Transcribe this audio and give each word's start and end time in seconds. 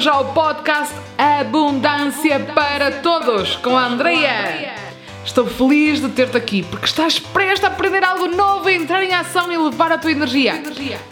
bem-vindos 0.00 0.06
ao 0.06 0.32
podcast 0.32 0.94
Abundância 1.18 2.40
para 2.54 2.90
Todos 3.02 3.56
com 3.56 3.76
a 3.76 3.84
Andrea. 3.84 4.74
Estou 5.22 5.46
feliz 5.46 6.00
de 6.00 6.08
ter-te 6.08 6.38
aqui 6.38 6.62
porque 6.62 6.86
estás 6.86 7.18
prestes 7.18 7.64
a 7.64 7.66
aprender 7.66 8.02
algo 8.02 8.26
novo, 8.28 8.66
a 8.68 8.72
entrar 8.72 9.02
em 9.02 9.12
ação 9.12 9.52
e 9.52 9.58
levar 9.58 9.92
a 9.92 9.98
tua 9.98 10.10
energia. 10.10 10.62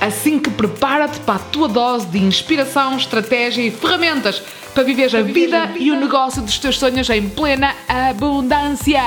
Assim 0.01 0.39
que 0.39 0.49
prepara-te 0.51 1.21
para 1.21 1.35
a 1.35 1.39
tua 1.39 1.69
dose 1.69 2.07
de 2.07 2.19
inspiração, 2.19 2.97
estratégia 2.97 3.63
e 3.63 3.71
ferramentas 3.71 4.43
para 4.73 4.83
viver 4.85 5.15
a 5.15 5.23
vida 5.23 5.71
e 5.77 5.91
o 5.91 5.97
negócio 5.97 6.41
dos 6.41 6.59
teus 6.59 6.79
sonhos 6.79 7.11
em 7.11 7.29
plena 7.29 7.75
abundância. 7.89 9.03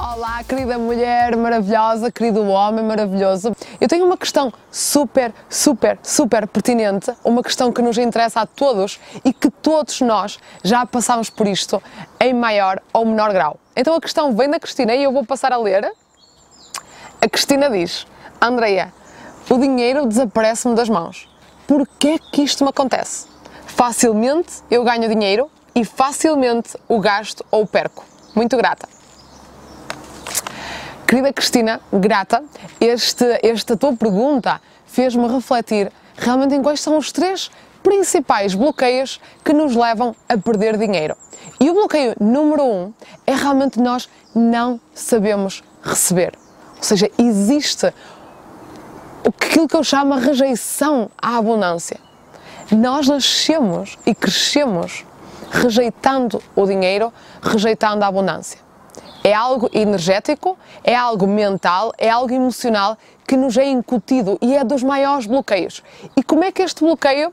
Olá, 0.00 0.42
querida 0.42 0.76
mulher 0.78 1.36
maravilhosa, 1.36 2.10
querido 2.10 2.44
homem 2.46 2.84
maravilhoso. 2.84 3.52
Eu 3.80 3.86
tenho 3.86 4.04
uma 4.04 4.16
questão 4.16 4.52
super, 4.72 5.32
super, 5.48 5.98
super 6.02 6.48
pertinente, 6.48 7.12
uma 7.22 7.44
questão 7.44 7.72
que 7.72 7.80
nos 7.80 7.96
interessa 7.96 8.40
a 8.40 8.46
todos 8.46 8.98
e 9.24 9.32
que 9.32 9.50
todos 9.50 10.00
nós 10.00 10.38
já 10.64 10.84
passamos 10.84 11.30
por 11.30 11.46
isto 11.46 11.80
em 12.18 12.34
maior 12.34 12.82
ou 12.92 13.06
menor 13.06 13.32
grau. 13.32 13.56
Então 13.76 13.94
a 13.94 14.00
questão 14.00 14.34
vem 14.34 14.50
da 14.50 14.58
Cristina 14.58 14.96
e 14.96 15.04
eu 15.04 15.12
vou 15.12 15.24
passar 15.24 15.52
a 15.52 15.56
ler. 15.56 15.92
A 17.20 17.28
Cristina 17.28 17.70
diz: 17.70 18.04
Andreia, 18.42 18.92
o 19.48 19.56
dinheiro 19.56 20.06
desaparece-me 20.06 20.74
das 20.74 20.88
mãos. 20.88 21.28
Por 21.64 21.86
que 21.86 22.18
que 22.18 22.42
isto 22.42 22.64
me 22.64 22.70
acontece? 22.70 23.28
Facilmente 23.64 24.54
eu 24.68 24.82
ganho 24.82 25.08
dinheiro 25.08 25.48
e 25.72 25.84
facilmente 25.84 26.76
o 26.88 26.98
gasto 26.98 27.46
ou 27.48 27.62
o 27.62 27.66
perco. 27.66 28.04
Muito 28.34 28.56
grata. 28.56 28.88
Querida 31.08 31.32
Cristina, 31.32 31.80
grata, 31.90 32.44
este, 32.78 33.40
esta 33.42 33.74
tua 33.78 33.96
pergunta 33.96 34.60
fez-me 34.84 35.26
refletir 35.26 35.90
realmente 36.14 36.54
em 36.54 36.62
quais 36.62 36.82
são 36.82 36.98
os 36.98 37.10
três 37.10 37.50
principais 37.82 38.54
bloqueios 38.54 39.18
que 39.42 39.54
nos 39.54 39.74
levam 39.74 40.14
a 40.28 40.36
perder 40.36 40.76
dinheiro. 40.76 41.16
E 41.58 41.70
o 41.70 41.72
bloqueio 41.72 42.14
número 42.20 42.62
um 42.62 42.92
é 43.26 43.34
realmente 43.34 43.80
nós 43.80 44.06
não 44.34 44.78
sabemos 44.92 45.64
receber. 45.82 46.34
Ou 46.76 46.82
seja, 46.82 47.10
existe 47.16 47.90
aquilo 49.26 49.66
que 49.66 49.76
eu 49.76 49.82
chamo 49.82 50.12
a 50.12 50.18
rejeição 50.18 51.10
à 51.16 51.38
abundância. 51.38 51.98
Nós 52.70 53.08
nascemos 53.08 53.96
e 54.04 54.14
crescemos 54.14 55.06
rejeitando 55.50 56.42
o 56.54 56.66
dinheiro, 56.66 57.10
rejeitando 57.40 58.02
a 58.02 58.08
abundância. 58.08 58.67
É 59.28 59.34
algo 59.34 59.68
energético, 59.74 60.56
é 60.82 60.96
algo 60.96 61.26
mental, 61.26 61.92
é 61.98 62.08
algo 62.08 62.32
emocional 62.32 62.96
que 63.26 63.36
nos 63.36 63.58
é 63.58 63.66
incutido 63.66 64.38
e 64.40 64.56
é 64.56 64.64
dos 64.64 64.82
maiores 64.82 65.26
bloqueios. 65.26 65.82
E 66.16 66.22
como 66.22 66.44
é 66.44 66.50
que 66.50 66.62
este 66.62 66.82
bloqueio 66.82 67.30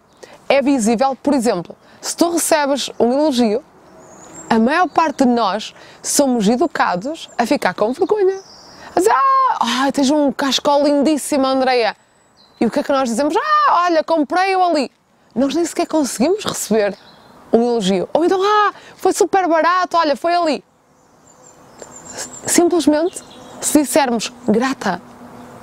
é 0.49 0.61
visível? 0.61 1.15
Por 1.15 1.33
exemplo, 1.33 1.73
se 2.01 2.17
tu 2.17 2.31
recebes 2.31 2.91
um 2.99 3.13
elogio, 3.13 3.63
a 4.49 4.59
maior 4.59 4.89
parte 4.89 5.23
de 5.23 5.31
nós 5.31 5.73
somos 6.03 6.49
educados 6.49 7.29
a 7.37 7.45
ficar 7.45 7.73
com 7.73 7.93
vergonha. 7.93 8.41
A 8.93 8.99
dizer, 8.99 9.13
ah, 9.61 9.89
tens 9.93 10.09
um 10.09 10.33
cascol 10.33 10.83
lindíssimo, 10.83 11.47
Andreia. 11.47 11.95
E 12.59 12.65
o 12.65 12.69
que 12.69 12.81
é 12.81 12.83
que 12.83 12.91
nós 12.91 13.07
dizemos? 13.07 13.33
Ah, 13.37 13.85
olha, 13.85 14.03
comprei-o 14.03 14.61
ali. 14.61 14.91
Nós 15.33 15.55
nem 15.55 15.63
sequer 15.63 15.87
conseguimos 15.87 16.43
receber 16.43 16.93
um 17.53 17.61
elogio. 17.61 18.09
Ou 18.11 18.25
então, 18.25 18.41
ah, 18.43 18.73
foi 18.97 19.13
super 19.13 19.47
barato, 19.47 19.95
olha, 19.95 20.17
foi 20.17 20.35
ali 20.35 20.61
simplesmente 22.45 23.21
se 23.61 23.81
dissermos 23.81 24.31
grata, 24.47 25.01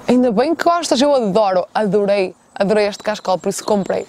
ainda 0.08 0.32
bem 0.32 0.54
que 0.54 0.64
gostas, 0.64 1.00
eu 1.00 1.14
adoro, 1.14 1.66
adorei, 1.74 2.34
adorei 2.54 2.86
este 2.86 3.02
cascal, 3.02 3.38
por 3.38 3.48
isso 3.48 3.64
comprei. 3.64 4.06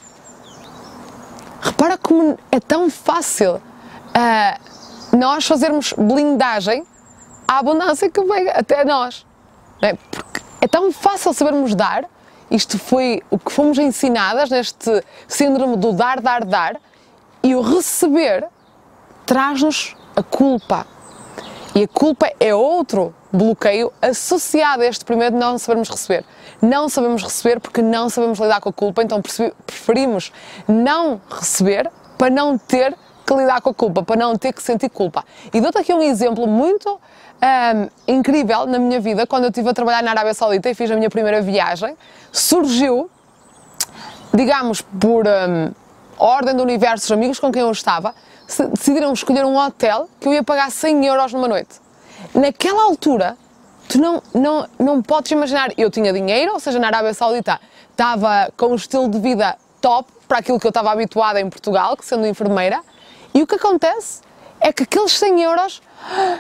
Repara 1.61 1.97
como 1.97 2.37
é 2.51 2.59
tão 2.59 2.89
fácil 2.89 3.55
uh, 3.55 5.17
nós 5.17 5.45
fazermos 5.45 5.93
blindagem 5.97 6.85
à 7.47 7.59
abundância 7.59 8.09
que 8.09 8.21
vem 8.23 8.49
até 8.49 8.83
nós. 8.83 9.25
É? 9.81 9.93
Porque 9.93 10.41
é 10.61 10.67
tão 10.67 10.91
fácil 10.91 11.33
sabermos 11.33 11.75
dar, 11.75 12.05
isto 12.49 12.77
foi 12.79 13.21
o 13.29 13.37
que 13.37 13.51
fomos 13.51 13.77
ensinadas 13.77 14.49
neste 14.49 15.03
síndrome 15.27 15.77
do 15.77 15.93
dar, 15.93 16.21
dar, 16.21 16.45
dar, 16.45 16.79
e 17.41 17.55
o 17.55 17.61
receber 17.61 18.47
traz-nos 19.25 19.95
a 20.15 20.23
culpa, 20.23 20.85
e 21.75 21.83
a 21.83 21.87
culpa 21.87 22.31
é 22.39 22.53
outro 22.53 23.13
bloqueio 23.31 23.91
associado 24.01 24.83
a 24.83 24.85
este 24.85 25.03
primeiro 25.03 25.33
de 25.33 25.39
não 25.39 25.57
sabermos 25.57 25.89
receber. 25.89 26.23
Não 26.61 26.87
sabemos 26.87 27.23
receber 27.23 27.59
porque 27.59 27.81
não 27.81 28.09
sabemos 28.09 28.39
lidar 28.39 28.61
com 28.61 28.69
a 28.69 28.73
culpa, 28.73 29.01
então 29.01 29.21
preferimos 29.65 30.31
não 30.67 31.19
receber 31.29 31.89
para 32.17 32.29
não 32.29 32.57
ter 32.57 32.95
que 33.25 33.33
lidar 33.33 33.61
com 33.61 33.69
a 33.69 33.73
culpa, 33.73 34.03
para 34.03 34.15
não 34.15 34.37
ter 34.37 34.53
que 34.53 34.61
sentir 34.61 34.89
culpa. 34.89 35.25
E 35.51 35.59
dou-te 35.59 35.77
aqui 35.79 35.93
um 35.93 36.01
exemplo 36.01 36.45
muito 36.45 36.99
um, 37.43 37.89
incrível 38.07 38.65
na 38.67 38.77
minha 38.77 38.99
vida, 38.99 39.25
quando 39.25 39.45
eu 39.45 39.49
estive 39.49 39.69
a 39.69 39.73
trabalhar 39.73 40.03
na 40.03 40.11
Arábia 40.11 40.33
Saudita 40.33 40.69
e 40.69 40.75
fiz 40.75 40.91
a 40.91 40.95
minha 40.95 41.09
primeira 41.09 41.41
viagem, 41.41 41.97
surgiu, 42.31 43.09
digamos, 44.33 44.81
por 44.81 45.25
um, 45.25 45.71
ordem 46.17 46.55
do 46.55 46.61
universo, 46.63 47.05
os 47.05 47.11
amigos 47.11 47.39
com 47.39 47.51
quem 47.51 47.61
eu 47.61 47.71
estava, 47.71 48.13
decidiram 48.69 49.13
escolher 49.13 49.45
um 49.45 49.57
hotel 49.57 50.09
que 50.19 50.27
eu 50.27 50.33
ia 50.33 50.43
pagar 50.43 50.71
100 50.71 51.05
euros 51.05 51.33
numa 51.33 51.47
noite. 51.47 51.81
Naquela 52.33 52.83
altura, 52.83 53.37
tu 53.87 53.99
não, 53.99 54.21
não, 54.33 54.67
não 54.79 55.01
podes 55.01 55.31
imaginar, 55.31 55.71
eu 55.77 55.89
tinha 55.89 56.11
dinheiro, 56.13 56.53
ou 56.53 56.59
seja, 56.59 56.79
na 56.79 56.87
Arábia 56.87 57.13
Saudita 57.13 57.59
estava 57.91 58.51
com 58.57 58.67
um 58.67 58.75
estilo 58.75 59.07
de 59.09 59.19
vida 59.19 59.57
top 59.81 60.11
para 60.27 60.39
aquilo 60.39 60.59
que 60.59 60.65
eu 60.65 60.69
estava 60.69 60.91
habituada 60.91 61.39
em 61.39 61.49
Portugal, 61.49 61.95
que 61.95 62.05
sendo 62.05 62.25
enfermeira, 62.25 62.81
e 63.33 63.41
o 63.41 63.47
que 63.47 63.55
acontece 63.55 64.21
é 64.59 64.71
que 64.71 64.83
aqueles 64.83 65.11
100 65.11 65.41
euros 65.43 65.81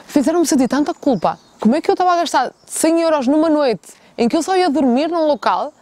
fizeram-me 0.05 0.45
sentir 0.45 0.67
tanta 0.67 0.93
culpa. 0.93 1.37
Como 1.59 1.75
é 1.75 1.81
que 1.81 1.89
eu 1.89 1.93
estava 1.93 2.13
a 2.13 2.15
gastar 2.17 2.51
100 2.65 3.01
euros 3.01 3.27
numa 3.27 3.49
noite 3.49 3.93
em 4.17 4.27
que 4.27 4.35
eu 4.35 4.43
só 4.43 4.55
ia 4.55 4.69
dormir 4.69 5.09
num 5.09 5.25
local 5.27 5.73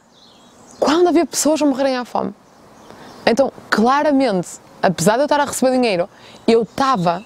quando 0.79 1.07
havia 1.07 1.25
pessoas 1.25 1.61
a 1.61 1.65
morrerem 1.65 1.97
à 1.97 2.05
fome? 2.05 2.33
Então, 3.25 3.51
claramente, 3.69 4.59
apesar 4.81 5.13
de 5.13 5.21
eu 5.21 5.25
estar 5.25 5.39
a 5.39 5.45
receber 5.45 5.71
dinheiro, 5.71 6.09
eu 6.47 6.63
estava 6.63 7.23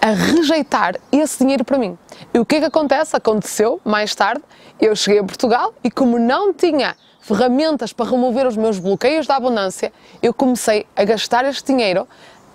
a 0.00 0.10
rejeitar 0.10 0.96
esse 1.12 1.38
dinheiro 1.38 1.64
para 1.64 1.78
mim. 1.78 1.98
E 2.32 2.38
o 2.38 2.46
que 2.46 2.56
é 2.56 2.60
que 2.60 2.66
acontece? 2.66 3.16
Aconteceu 3.16 3.80
mais 3.84 4.14
tarde, 4.14 4.42
eu 4.80 4.96
cheguei 4.96 5.20
a 5.20 5.24
Portugal 5.24 5.74
e 5.84 5.90
como 5.90 6.18
não 6.18 6.54
tinha 6.54 6.96
ferramentas 7.20 7.92
para 7.92 8.10
remover 8.10 8.46
os 8.46 8.56
meus 8.56 8.78
bloqueios 8.78 9.26
da 9.26 9.36
abundância, 9.36 9.92
eu 10.22 10.32
comecei 10.32 10.86
a 10.96 11.04
gastar 11.04 11.44
este 11.44 11.66
dinheiro, 11.66 12.08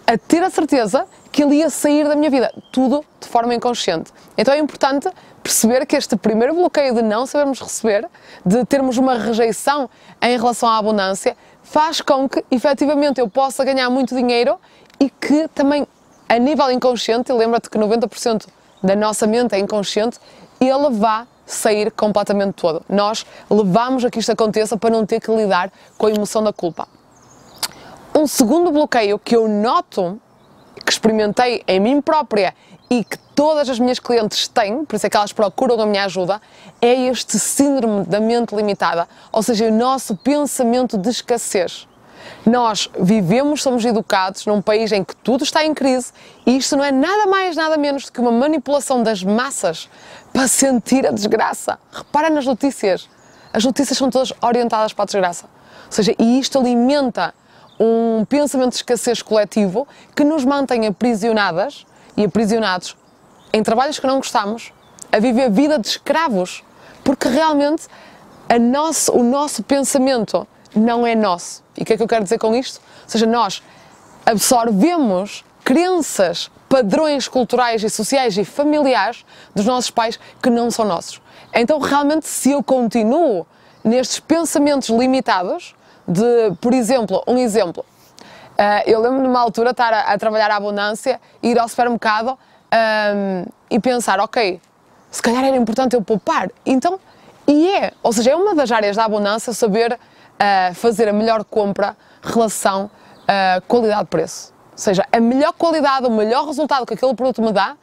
a 0.08 0.18
ter 0.18 0.44
a 0.44 0.50
certeza 0.50 1.06
que 1.32 1.44
ele 1.44 1.56
ia 1.56 1.70
sair 1.70 2.08
da 2.08 2.16
minha 2.16 2.30
vida, 2.30 2.52
tudo 2.72 3.06
de 3.20 3.28
forma 3.28 3.54
inconsciente. 3.54 4.12
Então 4.38 4.54
é 4.54 4.58
importante 4.58 5.10
perceber 5.44 5.86
que 5.86 5.96
este 5.96 6.16
primeiro 6.16 6.56
bloqueio 6.56 6.96
de 6.96 7.02
não 7.02 7.26
sabermos 7.26 7.62
receber, 7.62 8.08
de 8.44 8.66
termos 8.66 8.98
uma 8.98 9.16
rejeição 9.16 9.90
em 10.22 10.38
relação 10.38 10.68
à 10.68 10.78
abundância, 10.78 11.38
faz 11.66 12.00
com 12.00 12.30
que 12.30 12.46
efetivamente 12.50 13.20
eu 13.20 13.28
possa 13.28 13.66
ganhar 13.66 13.90
muito 13.90 14.16
dinheiro 14.16 14.58
e 15.00 15.10
que 15.10 15.48
também 15.50 15.86
a 16.30 16.38
nível 16.38 16.72
inconsciente, 16.72 17.32
lembra-te 17.34 17.70
que 17.70 17.78
90% 17.78 18.48
da 18.82 18.96
nossa 18.96 19.28
mente 19.28 19.54
é 19.54 19.60
inconsciente, 19.60 20.20
ele 20.60 20.90
vá 20.92 21.28
sair 21.46 21.92
completamente 21.92 22.54
todo. 22.54 22.84
Nós 22.88 23.26
levamos 23.50 24.06
a 24.06 24.10
que 24.10 24.20
isto 24.20 24.32
aconteça 24.32 24.78
para 24.78 24.90
não 24.90 25.06
ter 25.06 25.20
que 25.20 25.32
lidar 25.32 25.72
com 25.98 26.08
a 26.08 26.12
emoção 26.12 26.44
da 26.44 26.54
culpa. 26.54 26.88
Um 28.18 28.26
segundo 28.26 28.72
bloqueio 28.72 29.20
que 29.20 29.36
eu 29.36 29.48
noto, 29.48 30.20
que 30.86 30.92
experimentei 30.92 31.64
em 31.68 31.80
mim 31.80 32.02
própria 32.02 32.56
e 32.90 33.04
que 33.04 33.18
todas 33.36 33.70
as 33.70 33.80
minhas 33.80 34.00
clientes 34.00 34.48
têm, 34.48 34.86
por 34.86 34.96
isso 34.96 35.06
é 35.06 35.10
que 35.10 35.18
elas 35.18 35.34
procuram 35.34 35.80
a 35.82 35.86
minha 35.86 36.06
ajuda, 36.06 36.42
é 36.82 36.94
este 37.08 37.38
síndrome 37.40 38.06
da 38.06 38.20
mente 38.20 38.56
limitada, 38.56 39.08
ou 39.32 39.44
seja, 39.44 39.66
o 39.66 39.72
nosso 39.72 40.16
pensamento 40.16 40.98
de 40.98 41.10
escassez. 41.10 41.88
Nós 42.46 42.90
vivemos, 43.00 43.62
somos 43.62 43.84
educados 43.86 44.46
num 44.46 44.62
país 44.62 44.92
em 44.92 45.04
que 45.04 45.16
tudo 45.18 45.44
está 45.44 45.66
em 45.66 45.74
crise 45.74 46.12
e 46.46 46.58
isto 46.58 46.76
não 46.76 46.84
é 46.84 46.92
nada 46.92 47.28
mais, 47.28 47.56
nada 47.56 47.78
menos 47.78 48.06
do 48.06 48.12
que 48.12 48.20
uma 48.20 48.32
manipulação 48.32 49.04
das 49.04 49.24
massas 49.24 49.90
para 50.32 50.48
sentir 50.48 51.06
a 51.06 51.12
desgraça. 51.12 51.78
Repara 51.92 52.30
nas 52.30 52.46
notícias. 52.46 53.10
As 53.54 53.64
notícias 53.64 53.98
são 53.98 54.10
todas 54.10 54.34
orientadas 54.42 54.94
para 54.94 55.04
a 55.04 55.06
desgraça. 55.06 55.46
Ou 55.86 55.92
seja, 55.92 56.16
e 56.18 56.40
isto 56.40 56.60
alimenta 56.60 57.34
um 57.80 58.26
pensamento 58.26 58.72
de 58.72 58.78
escassez 58.78 59.22
coletivo 59.22 59.88
que 60.16 60.24
nos 60.24 60.46
mantém 60.46 60.88
aprisionadas 60.88 61.86
e 62.18 62.26
aprisionados 62.26 62.96
em 63.54 63.64
trabalhos 63.64 64.00
que 64.00 64.08
não 64.08 64.18
gostamos, 64.18 64.74
a 65.12 65.20
viver 65.20 65.50
vida 65.50 65.80
de 65.80 65.88
escravos, 65.88 66.64
porque 67.04 67.28
realmente 67.28 67.88
nosso, 68.60 69.14
o 69.14 69.24
nosso 69.24 69.64
pensamento 69.64 70.48
não 70.76 71.08
é 71.08 71.16
nosso. 71.16 71.64
E 71.78 71.84
o 71.84 71.86
que 71.86 71.94
é 71.94 71.98
que 71.98 72.04
eu 72.04 72.08
quero 72.08 72.24
dizer 72.24 72.38
com 72.38 72.54
isto? 72.54 72.82
Ou 73.04 73.10
seja, 73.10 73.26
nós 73.26 73.64
absorvemos 74.26 75.44
crenças, 75.64 76.52
padrões 76.68 77.28
culturais 77.28 77.84
e 77.84 77.90
sociais 77.90 78.38
e 78.38 78.44
familiares 78.44 79.26
dos 79.54 79.66
nossos 79.66 79.90
pais 79.90 80.20
que 80.42 80.50
não 80.50 80.70
são 80.70 80.86
nossos. 80.86 81.22
Então, 81.54 81.80
realmente, 81.80 82.28
se 82.28 82.52
eu 82.52 82.62
continuo 82.62 83.48
nestes 83.84 84.20
pensamentos 84.20 84.90
limitados, 84.90 85.76
de, 86.08 86.52
por 86.60 86.74
exemplo, 86.74 87.24
um 87.28 87.38
exemplo. 87.38 87.86
Uh, 88.56 88.90
eu 88.90 89.02
lembro 89.02 89.22
numa 89.22 89.40
altura 89.42 89.72
estar 89.72 89.94
a, 89.94 90.14
a, 90.14 90.18
trabalhar 90.18 90.50
a 90.50 90.56
abundância, 90.56 91.20
ir 91.44 91.60
ao 91.60 91.68
supermercado 91.68 92.38
um, 92.74 93.46
e 93.70 93.80
pensar, 93.80 94.20
ok, 94.22 94.62
se 95.12 95.22
calhar 95.22 95.44
era 95.44 95.58
importante 95.58 95.94
eu 95.94 96.02
poupar. 96.02 96.50
Então, 96.66 96.98
e 97.46 97.70
é, 97.70 97.92
ou 98.02 98.14
seja, 98.14 98.32
é 98.32 98.36
uma 98.36 98.56
das 98.56 98.72
áreas 98.72 98.96
da 98.96 99.04
abundância 99.04 99.52
saber 99.52 99.94
uh, 99.94 100.74
fazer 100.74 101.10
a 101.10 101.14
melhor 101.14 101.44
compra 101.44 101.98
relação 102.24 102.86
uh, 102.86 103.62
qualidade-preço. 103.68 104.54
Ou 104.72 104.78
seja, 104.78 105.06
a 105.12 105.20
melhor 105.20 105.54
qualidade, 105.54 106.06
o 106.06 106.12
melhor 106.12 106.46
resultado 106.46 106.86
que 106.86 106.94
aquele 106.94 107.14
produto 107.14 107.42
me 107.42 107.52
dá 107.52 107.76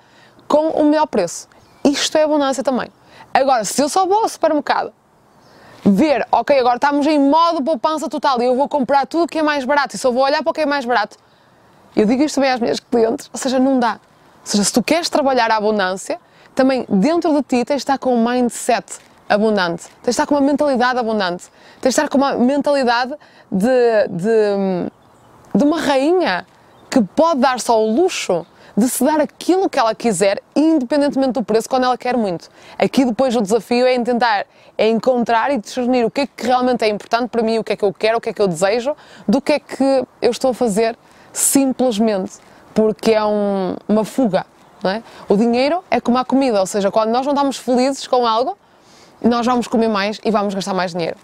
com 0.48 0.69
o 0.70 0.84
melhor 0.84 1.06
preço. 1.06 1.48
Isto 1.84 2.16
é 2.16 2.24
abundância 2.24 2.62
também. 2.62 2.88
Agora, 3.32 3.64
se 3.64 3.80
eu 3.82 3.88
só 3.88 4.06
vou 4.06 4.22
ao 4.22 4.28
supermercado 4.28 4.92
ver, 5.84 6.26
ok, 6.31 6.58
agora 6.58 6.76
estamos 6.76 7.06
em 7.06 7.19
modo 7.19 7.62
poupança 7.62 8.08
total 8.08 8.40
e 8.40 8.44
eu 8.44 8.56
vou 8.56 8.69
comprar 8.69 9.06
tudo 9.06 9.26
que 9.26 9.38
é 9.38 9.43
mais 9.43 9.64
barato 9.64 9.96
e 9.96 9.99
só 9.99 10.11
vou 10.11 10.23
olhar 10.23 10.43
para 10.43 10.50
o 10.50 10.55
que 10.55 10.61
é 10.61 10.67
mais 10.67 10.84
barato, 10.84 11.17
eu 11.94 12.06
digo 12.06 12.23
isto 12.23 12.37
também 12.37 12.50
às 12.50 12.61
minhas 12.61 12.81
clientes, 12.81 13.29
ou 13.32 13.38
seja, 13.38 13.58
não 13.58 13.79
dá. 13.79 13.93
Ou 13.93 14.46
seja, 14.46 14.64
se 14.64 14.73
tu 14.73 14.82
queres 14.82 15.08
trabalhar 15.08 15.50
a 15.50 15.56
abundância, 15.56 16.19
também 16.55 16.87
dentro 16.88 17.32
de 17.32 17.43
ti 17.43 17.64
tens 17.64 17.67
de 17.67 17.75
estar 17.82 17.99
com 17.99 18.14
um 18.14 18.25
mindset 18.25 18.99
abundante, 19.29 19.84
tens 20.02 20.05
de 20.05 20.11
estar 20.11 20.26
com 20.26 20.34
uma 20.34 20.40
mentalidade 20.40 20.99
abundante, 20.99 21.44
tens 21.81 21.94
de 21.94 22.00
estar 22.00 22.08
com 22.08 22.19
uma 22.19 22.34
mentalidade 22.34 23.14
de, 23.50 24.08
de, 24.08 24.90
de 25.55 25.64
uma 25.64 25.81
rainha 25.81 26.46
que 26.90 27.02
pode 27.02 27.40
dar 27.40 27.58
só 27.61 27.82
o 27.82 27.94
luxo 27.94 28.46
de 28.76 28.88
se 28.88 29.04
dar 29.04 29.20
aquilo 29.20 29.69
que 29.69 29.78
ela 29.78 29.94
quiser, 29.94 30.40
independentemente 30.56 31.32
do 31.32 31.44
preço, 31.44 31.69
quando 31.69 31.84
ela 31.84 31.98
quer 31.98 32.16
muito. 32.16 32.48
Aqui 32.78 33.04
depois 33.04 33.34
o 33.36 33.40
desafio 33.40 33.86
é 33.86 33.98
tentar 34.02 34.46
é 34.76 34.88
encontrar 34.88 35.52
e 35.52 35.58
discernir 35.58 36.04
o 36.04 36.10
que 36.10 36.22
é 36.22 36.26
que 36.26 36.46
realmente 36.46 36.84
é 36.84 36.88
importante 36.88 37.28
para 37.28 37.42
mim, 37.42 37.58
o 37.58 37.64
que 37.64 37.74
é 37.74 37.76
que 37.76 37.84
eu 37.84 37.92
quero, 37.92 38.19
o 38.19 38.20
que 38.20 38.30
é 38.30 38.32
que 38.32 38.40
eu 38.40 38.48
desejo, 38.48 38.96
do 39.28 39.40
que 39.40 39.52
é 39.52 39.58
que 39.58 40.04
eu 40.20 40.30
estou 40.30 40.50
a 40.50 40.54
fazer 40.54 40.96
simplesmente 41.32 42.38
porque 42.74 43.12
é 43.12 43.24
um, 43.24 43.76
uma 43.88 44.04
fuga. 44.04 44.46
É? 44.84 45.00
O 45.28 45.36
dinheiro 45.36 45.84
é 45.88 46.00
como 46.00 46.19
a 46.19 46.24
comida, 46.24 46.58
ou 46.58 46.66
seja, 46.66 46.90
quando 46.90 47.10
nós 47.10 47.24
não 47.24 47.32
estamos 47.32 47.56
felizes 47.56 48.04
com 48.08 48.26
algo, 48.26 48.58
nós 49.22 49.46
vamos 49.46 49.69
comer 49.69 49.88
mais 49.88 50.20
e 50.24 50.30
vamos 50.30 50.54
gastar 50.54 50.74
mais 50.74 50.90
dinheiro. 50.90 51.16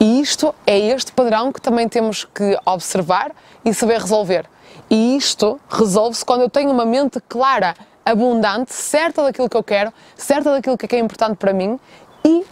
E 0.00 0.20
isto 0.20 0.54
é 0.66 0.78
este 0.78 1.12
padrão 1.12 1.52
que 1.52 1.60
também 1.60 1.88
temos 1.88 2.24
que 2.24 2.58
observar 2.66 3.32
e 3.64 3.72
saber 3.72 4.00
resolver. 4.00 4.46
E 4.90 5.16
isto 5.16 5.60
resolve-se 5.68 6.24
quando 6.24 6.42
eu 6.42 6.50
tenho 6.50 6.70
uma 6.70 6.84
mente 6.84 7.20
clara, 7.28 7.74
abundante, 8.04 8.74
certa 8.74 9.22
daquilo 9.22 9.48
que 9.48 9.56
eu 9.56 9.62
quero, 9.62 9.92
certa 10.16 10.50
daquilo 10.50 10.76
que 10.76 10.94
é 10.94 10.98
importante 10.98 11.36
para 11.36 11.52
mim 11.52 11.78
e 12.24 12.44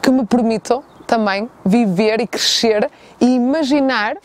que 0.00 0.10
me 0.10 0.24
permitam 0.24 0.82
também 1.06 1.50
viver 1.64 2.20
e 2.20 2.26
crescer 2.26 2.90
e 3.20 3.34
imaginar, 3.34 4.16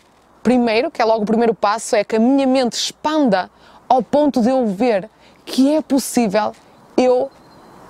primeiro, 0.42 0.90
que 0.90 1.02
é 1.02 1.04
logo 1.04 1.22
o 1.22 1.26
primeiro 1.26 1.54
passo, 1.54 1.94
é 1.96 2.04
que 2.04 2.16
a 2.16 2.18
minha 2.18 2.46
mente 2.46 2.74
expanda 2.74 3.50
ao 3.88 4.02
ponto 4.02 4.40
de 4.40 4.48
eu 4.48 4.66
ver 4.66 5.08
que 5.44 5.74
é 5.74 5.82
possível 5.82 6.52
eu 6.96 7.30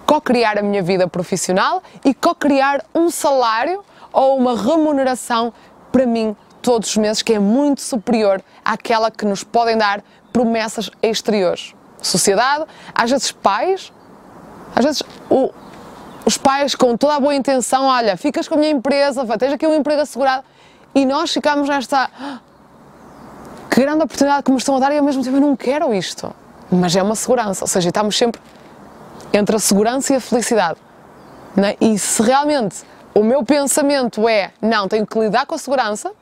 co-criar 0.06 0.58
a 0.58 0.62
minha 0.62 0.82
vida 0.82 1.06
profissional 1.06 1.82
e 2.04 2.12
co-criar 2.12 2.84
um 2.94 3.10
salário 3.10 3.84
ou 4.12 4.36
uma 4.36 4.56
remuneração 4.56 5.52
para 5.90 6.06
mim 6.06 6.36
todos 6.62 6.90
os 6.90 6.96
meses 6.96 7.22
que 7.22 7.34
é 7.34 7.38
muito 7.38 7.80
superior 7.80 8.42
àquela 8.64 9.10
que 9.10 9.24
nos 9.24 9.42
podem 9.42 9.76
dar 9.76 10.02
promessas 10.32 10.90
exteriores. 11.02 11.74
Sociedade, 12.00 12.64
às 12.94 13.10
vezes 13.10 13.32
pais, 13.32 13.92
às 14.74 14.84
vezes 14.84 15.02
o, 15.28 15.50
os 16.24 16.36
pais 16.38 16.74
com 16.74 16.96
toda 16.96 17.16
a 17.16 17.20
boa 17.20 17.34
intenção, 17.34 17.84
olha, 17.84 18.16
ficas 18.16 18.48
com 18.48 18.54
a 18.54 18.58
minha 18.58 18.70
empresa, 18.70 19.24
tens 19.38 19.52
aqui 19.52 19.66
um 19.66 19.74
emprego 19.74 20.02
assegurado, 20.02 20.44
e 20.94 21.04
nós 21.04 21.32
ficamos 21.32 21.68
nesta 21.68 22.10
ah, 22.20 22.40
que 23.70 23.80
grande 23.80 24.02
oportunidade 24.02 24.42
que 24.42 24.50
me 24.50 24.58
estão 24.58 24.76
a 24.76 24.80
dar 24.80 24.92
e 24.92 24.98
ao 24.98 25.04
mesmo 25.04 25.22
tempo 25.22 25.36
eu 25.36 25.40
não 25.40 25.56
quero 25.56 25.94
isto. 25.94 26.34
Mas 26.70 26.94
é 26.94 27.02
uma 27.02 27.14
segurança, 27.14 27.64
ou 27.64 27.68
seja, 27.68 27.88
estamos 27.88 28.16
sempre 28.16 28.40
entre 29.32 29.56
a 29.56 29.58
segurança 29.58 30.12
e 30.12 30.16
a 30.16 30.20
felicidade. 30.20 30.78
Né? 31.54 31.76
E 31.80 31.98
se 31.98 32.22
realmente 32.22 32.82
o 33.14 33.22
meu 33.22 33.44
pensamento 33.44 34.28
é, 34.28 34.52
não, 34.60 34.86
tenho 34.86 35.06
que 35.06 35.18
lidar 35.18 35.46
com 35.46 35.54
a 35.54 35.58
segurança, 35.58 36.12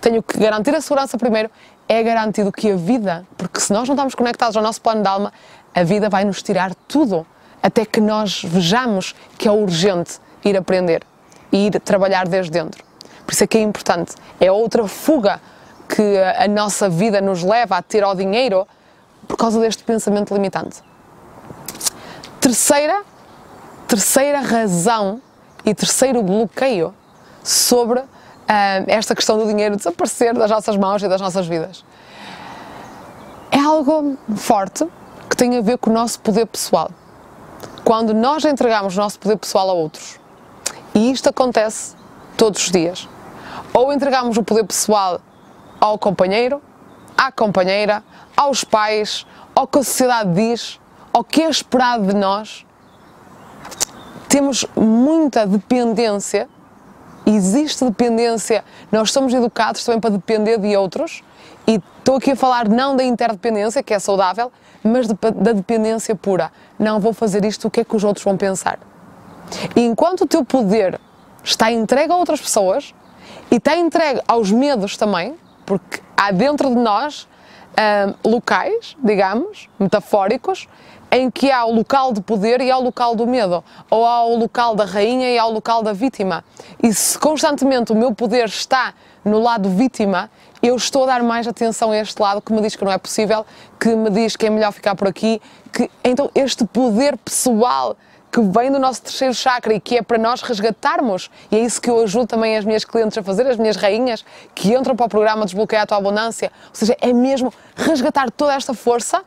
tenho 0.00 0.22
que 0.22 0.38
garantir 0.38 0.74
a 0.74 0.80
segurança 0.80 1.16
primeiro, 1.16 1.50
é 1.88 2.02
garantido 2.02 2.50
que 2.50 2.70
a 2.70 2.76
vida, 2.76 3.26
porque 3.36 3.60
se 3.60 3.72
nós 3.72 3.88
não 3.88 3.94
estamos 3.94 4.14
conectados 4.14 4.56
ao 4.56 4.62
nosso 4.62 4.80
plano 4.80 5.02
de 5.02 5.08
alma, 5.08 5.32
a 5.74 5.82
vida 5.84 6.08
vai 6.08 6.24
nos 6.24 6.42
tirar 6.42 6.74
tudo, 6.88 7.26
até 7.62 7.84
que 7.84 8.00
nós 8.00 8.42
vejamos 8.44 9.14
que 9.38 9.46
é 9.46 9.50
urgente 9.50 10.20
ir 10.44 10.56
aprender 10.56 11.02
e 11.52 11.66
ir 11.66 11.80
trabalhar 11.80 12.26
desde 12.26 12.50
dentro. 12.50 12.84
Por 13.24 13.32
isso 13.32 13.44
é 13.44 13.46
que 13.46 13.58
é 13.58 13.62
importante. 13.62 14.14
É 14.40 14.50
outra 14.50 14.86
fuga 14.86 15.40
que 15.88 16.18
a 16.36 16.46
nossa 16.48 16.88
vida 16.88 17.20
nos 17.20 17.42
leva 17.42 17.76
a 17.76 17.82
ter 17.82 18.02
ao 18.02 18.14
dinheiro 18.14 18.66
por 19.26 19.36
causa 19.36 19.60
deste 19.60 19.82
pensamento 19.82 20.32
limitante. 20.34 20.82
Terceira, 22.40 23.02
terceira 23.88 24.40
razão 24.40 25.20
e 25.66 25.74
terceiro 25.74 26.22
bloqueio 26.22 26.94
sobre 27.42 28.02
esta 28.86 29.14
questão 29.14 29.36
do 29.36 29.46
dinheiro 29.46 29.76
desaparecer 29.76 30.32
das 30.32 30.50
nossas 30.50 30.76
mãos 30.76 31.02
e 31.02 31.08
das 31.08 31.20
nossas 31.20 31.46
vidas. 31.48 31.84
É 33.50 33.58
algo 33.58 34.16
forte 34.36 34.86
que 35.28 35.36
tem 35.36 35.58
a 35.58 35.60
ver 35.60 35.78
com 35.78 35.90
o 35.90 35.92
nosso 35.92 36.20
poder 36.20 36.46
pessoal. 36.46 36.90
Quando 37.84 38.14
nós 38.14 38.44
entregamos 38.44 38.96
o 38.96 39.00
nosso 39.00 39.18
poder 39.18 39.36
pessoal 39.36 39.68
a 39.70 39.72
outros, 39.72 40.20
e 40.94 41.10
isto 41.10 41.28
acontece 41.28 41.96
todos 42.36 42.62
os 42.62 42.70
dias, 42.70 43.08
ou 43.74 43.92
entregamos 43.92 44.36
o 44.36 44.42
poder 44.42 44.64
pessoal 44.64 45.20
ao 45.80 45.98
companheiro, 45.98 46.62
à 47.16 47.32
companheira, 47.32 48.02
aos 48.36 48.62
pais, 48.62 49.26
ao 49.54 49.66
que 49.66 49.78
a 49.78 49.82
sociedade 49.82 50.32
diz, 50.34 50.80
ao 51.12 51.24
que 51.24 51.42
é 51.42 51.48
esperado 51.48 52.06
de 52.06 52.14
nós, 52.14 52.65
temos 54.36 54.66
muita 54.76 55.46
dependência 55.46 56.46
existe 57.26 57.84
dependência, 57.84 58.62
nós 58.92 59.10
somos 59.10 59.34
educados 59.34 59.82
também 59.84 59.98
para 59.98 60.10
depender 60.10 60.58
de 60.58 60.76
outros, 60.76 61.24
e 61.66 61.82
estou 61.98 62.16
aqui 62.16 62.32
a 62.32 62.36
falar 62.36 62.68
não 62.68 62.94
da 62.94 63.02
interdependência, 63.02 63.82
que 63.82 63.92
é 63.92 63.98
saudável, 63.98 64.52
mas 64.84 65.08
de, 65.08 65.14
da 65.14 65.52
dependência 65.52 66.14
pura. 66.14 66.52
Não 66.78 67.00
vou 67.00 67.12
fazer 67.12 67.44
isto, 67.44 67.66
o 67.66 67.70
que 67.70 67.80
é 67.80 67.84
que 67.84 67.96
os 67.96 68.04
outros 68.04 68.24
vão 68.24 68.36
pensar? 68.36 68.78
E 69.74 69.80
enquanto 69.80 70.20
o 70.20 70.26
teu 70.26 70.44
poder 70.44 71.00
está 71.42 71.72
entregue 71.72 72.12
a 72.12 72.16
outras 72.16 72.40
pessoas 72.40 72.94
e 73.50 73.56
está 73.56 73.74
entregue 73.76 74.20
aos 74.28 74.52
medos 74.52 74.96
também, 74.96 75.34
porque 75.64 76.00
há 76.16 76.30
dentro 76.30 76.68
de 76.68 76.76
nós 76.76 77.26
hum, 77.72 78.30
locais, 78.30 78.96
digamos, 79.02 79.68
metafóricos, 79.80 80.68
em 81.10 81.30
que 81.30 81.50
há 81.50 81.64
o 81.64 81.72
local 81.72 82.12
de 82.12 82.20
poder 82.20 82.60
e 82.60 82.70
há 82.70 82.78
o 82.78 82.82
local 82.82 83.14
do 83.14 83.26
medo, 83.26 83.62
ou 83.90 84.04
há 84.04 84.24
o 84.24 84.36
local 84.36 84.74
da 84.74 84.84
rainha 84.84 85.30
e 85.30 85.38
há 85.38 85.46
o 85.46 85.52
local 85.52 85.82
da 85.82 85.92
vítima. 85.92 86.44
E 86.82 86.92
se 86.92 87.18
constantemente 87.18 87.92
o 87.92 87.96
meu 87.96 88.14
poder 88.14 88.46
está 88.46 88.94
no 89.24 89.40
lado 89.40 89.68
vítima, 89.70 90.30
eu 90.62 90.76
estou 90.76 91.04
a 91.04 91.06
dar 91.06 91.22
mais 91.22 91.46
atenção 91.46 91.90
a 91.90 91.96
este 91.96 92.20
lado 92.20 92.40
que 92.40 92.52
me 92.52 92.60
diz 92.60 92.76
que 92.76 92.84
não 92.84 92.92
é 92.92 92.98
possível, 92.98 93.44
que 93.78 93.94
me 93.94 94.10
diz 94.10 94.36
que 94.36 94.46
é 94.46 94.50
melhor 94.50 94.72
ficar 94.72 94.94
por 94.94 95.08
aqui, 95.08 95.40
que 95.72 95.90
então 96.02 96.30
este 96.34 96.64
poder 96.64 97.16
pessoal 97.18 97.96
que 98.30 98.40
vem 98.40 98.70
do 98.70 98.78
nosso 98.78 99.02
terceiro 99.02 99.32
chakra 99.32 99.72
e 99.72 99.80
que 99.80 99.96
é 99.96 100.02
para 100.02 100.18
nós 100.18 100.42
resgatarmos, 100.42 101.30
e 101.50 101.56
é 101.56 101.60
isso 101.60 101.80
que 101.80 101.88
eu 101.88 102.02
ajudo 102.02 102.26
também 102.26 102.56
as 102.56 102.64
minhas 102.64 102.84
clientes 102.84 103.16
a 103.16 103.22
fazer, 103.22 103.46
as 103.46 103.56
minhas 103.56 103.76
rainhas 103.76 104.24
que 104.54 104.74
entram 104.74 104.94
para 104.94 105.06
o 105.06 105.08
programa 105.08 105.44
Desbloquear 105.44 105.84
a 105.84 105.86
Tua 105.86 105.96
Abundância, 105.96 106.52
ou 106.68 106.74
seja, 106.74 106.96
é 107.00 107.12
mesmo 107.12 107.52
resgatar 107.74 108.30
toda 108.30 108.54
esta 108.54 108.74
força 108.74 109.24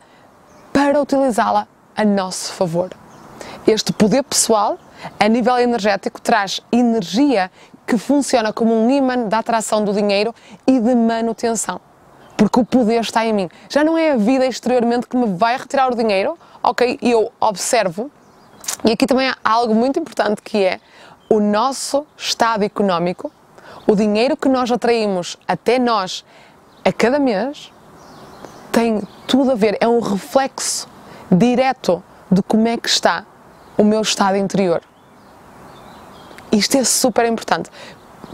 para 0.74 1.02
utilizá-la 1.02 1.68
a 1.96 2.06
nosso 2.06 2.54
favor. 2.54 2.92
Este 3.68 3.92
poder 3.92 4.24
pessoal, 4.24 4.78
a 5.20 5.28
nível 5.28 5.58
energético, 5.58 6.22
traz 6.22 6.62
energia 6.72 7.52
que 7.86 7.98
funciona 7.98 8.54
como 8.54 8.74
um 8.74 8.90
imã 8.90 9.28
da 9.28 9.40
atração 9.40 9.84
do 9.84 9.94
dinheiro 9.94 10.34
e 10.68 10.80
de 10.80 10.96
manutenção. 10.96 11.82
Porque 12.38 12.60
o 12.60 12.66
poder 12.66 13.02
está 13.02 13.26
em 13.26 13.34
mim. 13.34 13.50
Já 13.68 13.84
não 13.84 13.98
é 13.98 14.12
a 14.12 14.16
vida 14.16 14.46
exteriormente 14.46 15.08
que 15.08 15.18
me 15.18 15.34
vai 15.36 15.58
retirar 15.58 15.92
o 15.92 15.96
dinheiro, 15.96 16.38
ok? 16.64 16.98
Eu 17.02 17.32
observo. 17.40 18.10
E 18.86 18.92
aqui 18.92 19.06
também 19.06 19.28
há 19.28 19.36
algo 19.44 19.74
muito 19.74 20.00
importante 20.00 20.42
que 20.42 20.64
é 20.64 20.80
o 21.30 21.40
nosso 21.40 22.06
estado 22.18 22.64
económico, 22.64 23.32
o 23.86 23.96
dinheiro 23.96 24.38
que 24.38 24.48
nós 24.48 24.72
atraímos 24.72 25.38
até 25.48 25.78
nós 25.78 26.24
a 26.86 26.92
cada 26.92 27.20
mês, 27.20 27.72
tem 28.72 29.02
tudo 29.28 29.52
a 29.52 29.56
ver, 29.56 29.78
é 29.80 29.88
um 29.88 30.00
reflexo 30.00 30.88
direto 31.32 32.04
de 32.32 32.42
como 32.44 32.68
é 32.68 32.78
que 32.78 32.90
está 32.90 33.26
o 33.78 33.84
meu 33.84 34.02
estado 34.02 34.38
interior. 34.38 34.82
Isto 36.52 36.78
é 36.78 36.84
super 36.84 37.26
importante. 37.26 37.70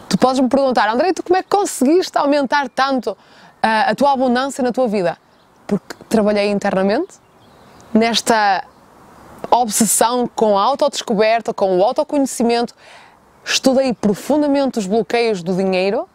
Tu 0.10 0.18
podes 0.18 0.40
me 0.40 0.48
perguntar, 0.48 0.90
André, 0.90 1.14
tu 1.14 1.24
como 1.24 1.38
é 1.38 1.44
que 1.44 1.50
conseguiste 1.50 2.18
aumentar 2.18 2.70
tanto 2.70 3.12
uh, 3.12 3.18
a 3.62 3.96
tua 3.96 4.14
abundância 4.14 4.64
na 4.64 4.72
tua 4.72 4.88
vida? 4.88 5.18
Porque 5.68 5.96
trabalhei 6.08 6.50
internamente 6.50 7.16
nesta 7.94 8.64
obsessão 9.50 10.30
com 10.34 10.58
a 10.58 10.64
autodescoberta, 10.64 11.54
com 11.54 11.78
o 11.78 11.84
autoconhecimento, 11.84 12.74
estudei 13.44 13.94
profundamente 13.94 14.80
os 14.80 14.88
bloqueios 14.88 15.44
do 15.44 15.56
dinheiro, 15.56 16.08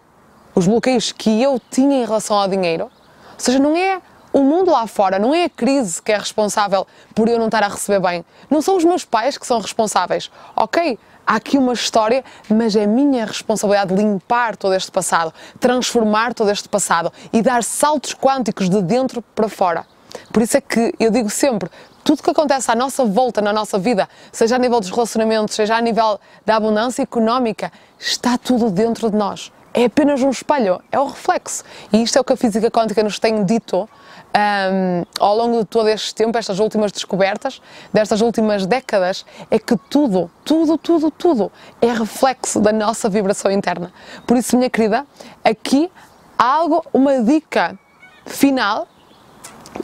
os 0.54 0.66
bloqueios 0.66 1.12
que 1.12 1.42
eu 1.42 1.60
tinha 1.70 2.02
em 2.02 2.04
relação 2.04 2.36
ao 2.36 2.48
dinheiro. 2.48 2.84
Ou 2.84 2.90
seja, 3.38 3.58
não 3.58 3.76
é 3.76 4.00
o 4.32 4.42
mundo 4.42 4.70
lá 4.70 4.86
fora, 4.86 5.18
não 5.18 5.34
é 5.34 5.44
a 5.44 5.50
crise 5.50 6.00
que 6.00 6.12
é 6.12 6.18
responsável 6.18 6.86
por 7.14 7.28
eu 7.28 7.38
não 7.38 7.46
estar 7.46 7.62
a 7.62 7.68
receber 7.68 8.00
bem. 8.00 8.24
Não 8.48 8.62
são 8.62 8.76
os 8.76 8.84
meus 8.84 9.04
pais 9.04 9.36
que 9.36 9.46
são 9.46 9.60
responsáveis. 9.60 10.30
Ok, 10.54 10.98
há 11.26 11.36
aqui 11.36 11.58
uma 11.58 11.72
história, 11.72 12.24
mas 12.48 12.76
é 12.76 12.86
minha 12.86 13.24
responsabilidade 13.26 13.94
limpar 13.94 14.56
todo 14.56 14.74
este 14.74 14.90
passado, 14.90 15.32
transformar 15.58 16.34
todo 16.34 16.50
este 16.50 16.68
passado 16.68 17.12
e 17.32 17.42
dar 17.42 17.64
saltos 17.64 18.14
quânticos 18.14 18.70
de 18.70 18.80
dentro 18.82 19.22
para 19.22 19.48
fora. 19.48 19.86
Por 20.32 20.42
isso 20.42 20.56
é 20.56 20.60
que 20.60 20.94
eu 20.98 21.10
digo 21.10 21.30
sempre: 21.30 21.70
tudo 22.04 22.22
que 22.22 22.30
acontece 22.30 22.70
à 22.70 22.74
nossa 22.74 23.04
volta 23.04 23.40
na 23.40 23.52
nossa 23.52 23.78
vida, 23.78 24.08
seja 24.32 24.56
a 24.56 24.58
nível 24.58 24.80
dos 24.80 24.90
relacionamentos, 24.90 25.54
seja 25.54 25.76
a 25.76 25.80
nível 25.80 26.20
da 26.46 26.56
abundância 26.56 27.02
económica, 27.02 27.72
está 27.98 28.38
tudo 28.38 28.70
dentro 28.70 29.10
de 29.10 29.16
nós. 29.16 29.52
É 29.72 29.84
apenas 29.84 30.20
um 30.20 30.30
espelho, 30.30 30.82
é 30.90 30.98
o 30.98 31.06
reflexo. 31.06 31.62
E 31.92 32.02
isto 32.02 32.18
é 32.18 32.20
o 32.20 32.24
que 32.24 32.32
a 32.32 32.36
física 32.36 32.68
quântica 32.70 33.02
nos 33.04 33.20
tem 33.20 33.44
dito 33.44 33.88
um, 34.34 35.04
ao 35.18 35.36
longo 35.36 35.58
de 35.58 35.64
todo 35.64 35.88
este 35.88 36.14
tempo, 36.14 36.38
estas 36.38 36.58
últimas 36.58 36.92
descobertas, 36.92 37.60
destas 37.92 38.20
últimas 38.20 38.66
décadas, 38.66 39.24
é 39.50 39.58
que 39.58 39.76
tudo, 39.88 40.30
tudo, 40.44 40.78
tudo, 40.78 41.10
tudo 41.10 41.52
é 41.80 41.92
reflexo 41.92 42.60
da 42.60 42.72
nossa 42.72 43.08
vibração 43.08 43.50
interna. 43.50 43.92
Por 44.26 44.36
isso, 44.36 44.56
minha 44.56 44.70
querida, 44.70 45.06
aqui 45.44 45.90
há 46.38 46.44
algo, 46.44 46.84
uma 46.92 47.22
dica 47.22 47.78
final 48.26 48.86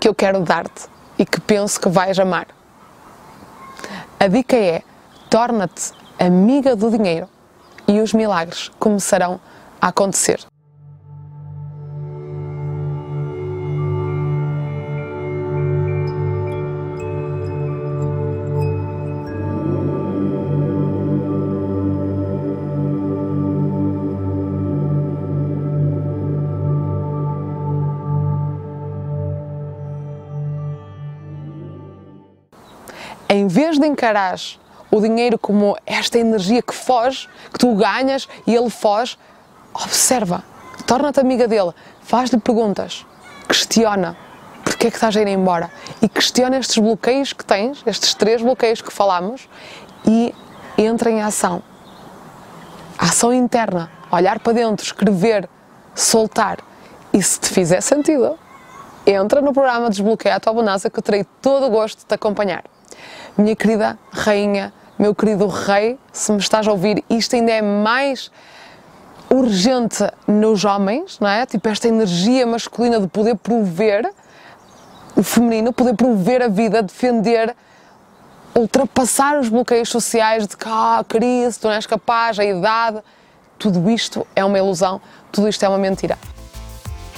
que 0.01 0.09
eu 0.09 0.15
quero 0.15 0.41
dar-te 0.41 0.87
e 1.19 1.25
que 1.25 1.41
penso 1.41 1.81
que 1.81 1.89
vais 1.89 2.19
amar. 2.19 2.47
A 4.19 4.29
dica 4.29 4.57
é: 4.57 4.83
torna-te 5.29 5.93
amiga 6.19 6.75
do 6.75 6.91
dinheiro 6.91 7.29
e 7.87 8.01
os 8.01 8.13
milagres 8.13 8.71
começarão 8.79 9.41
a 9.81 9.89
acontecer. 9.89 10.47
Em 33.29 33.47
vez 33.47 33.79
de 33.79 33.87
encarar 33.87 34.39
o 34.91 35.01
dinheiro 35.01 35.39
como 35.39 35.77
esta 35.85 36.19
energia 36.19 36.63
que 36.63 36.75
foge, 36.75 37.29
que 37.53 37.59
tu 37.59 37.75
ganhas 37.75 38.29
e 38.47 38.55
ele 38.55 38.71
foge, 38.71 39.19
observa, 39.75 40.45
torna-te 40.87 41.21
amiga 41.21 41.49
dele, 41.49 41.73
faz-lhe 42.03 42.39
perguntas, 42.39 43.05
questiona 43.49 44.17
porque 44.67 44.89
é 44.89 44.91
que 44.91 44.97
estás 44.97 45.17
a 45.17 45.21
ir 45.21 45.29
embora 45.29 45.71
e 46.03 46.09
questiona 46.09 46.59
estes 46.59 46.79
bloqueios 46.79 47.33
que 47.33 47.45
tens, 47.45 47.83
estes 47.87 48.15
três 48.15 48.43
bloqueios 48.43 48.83
que 48.83 48.93
falamos 48.93 49.49
e 50.05 50.35
entra 50.77 51.09
em 51.09 51.23
ação. 51.23 51.63
Ação 52.99 53.33
interna, 53.33 53.91
olhar 54.11 54.41
para 54.41 54.53
dentro, 54.53 54.85
escrever, 54.85 55.49
soltar. 55.95 56.59
E 57.13 57.23
se 57.23 57.39
te 57.39 57.49
fizer 57.49 57.81
sentido, 57.81 58.37
entra 59.07 59.41
no 59.41 59.53
programa 59.53 59.89
Desbloqueia 59.89 60.35
a 60.35 60.41
tua 60.41 60.51
abundância 60.51 60.91
que 60.91 60.99
eu 60.99 61.03
terei 61.03 61.25
todo 61.41 61.67
o 61.67 61.71
gosto 61.71 62.01
de 62.01 62.07
te 62.07 62.15
acompanhar. 62.15 62.65
Minha 63.37 63.55
querida 63.55 63.99
rainha, 64.13 64.73
meu 64.99 65.15
querido 65.15 65.47
rei, 65.47 65.99
se 66.13 66.33
me 66.33 66.39
estás 66.39 66.67
a 66.67 66.73
ouvir, 66.73 67.05
isto 67.11 67.37
ainda 67.37 67.53
é 67.53 67.63
mais 67.63 68.31
urgente 69.31 70.05
nos 70.27 70.65
homens, 70.65 71.19
não 71.21 71.29
é? 71.29 71.45
Tipo, 71.45 71.69
esta 71.69 71.89
energia 71.89 72.47
masculina 72.47 73.01
de 73.01 73.07
poder 73.07 73.37
prover, 73.37 74.11
o 75.15 75.23
feminino, 75.23 75.73
poder 75.73 75.95
prover 75.95 76.43
a 76.43 76.49
vida, 76.49 76.83
defender, 76.83 77.55
ultrapassar 78.55 79.39
os 79.39 79.49
bloqueios 79.49 79.89
sociais 79.89 80.47
de 80.47 80.57
que, 80.57 80.67
ah, 80.67 81.05
crise, 81.07 81.59
tu 81.59 81.69
não 81.69 81.75
és 81.75 81.87
capaz, 81.87 82.39
a 82.39 82.45
idade. 82.45 83.03
Tudo 83.59 83.91
isto 83.91 84.27
é 84.35 84.45
uma 84.45 84.59
ilusão, 84.59 85.01
tudo 85.33 85.49
isto 85.49 85.65
é 85.65 85.69
uma 85.69 85.79
mentira. 85.79 86.19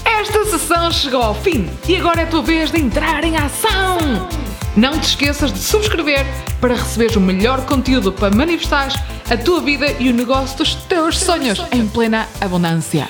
Esta 0.04 0.45
sessão 0.47 0.90
chegou 0.90 1.23
ao 1.23 1.35
fim 1.35 1.71
e 1.88 1.97
agora 1.97 2.23
é 2.23 2.25
a 2.25 2.26
tua 2.26 2.42
vez 2.42 2.71
de 2.71 2.80
entrar 2.80 3.23
em 3.23 3.37
ação! 3.37 4.48
Não 4.79 4.97
te 4.97 5.09
esqueças 5.09 5.53
de 5.53 5.59
subscrever 5.59 6.25
para 6.61 6.77
receberes 6.77 7.17
o 7.17 7.21
melhor 7.21 7.67
conteúdo 7.67 8.13
para 8.13 8.33
manifestar 8.33 8.93
a 9.29 9.37
tua 9.37 9.61
vida 9.61 9.91
e 9.99 10.09
o 10.09 10.15
negócio 10.15 10.57
dos 10.57 10.77
teus 10.77 11.19
sonhos 11.19 11.61
em 11.73 11.85
plena 11.89 12.29
abundância. 12.41 13.09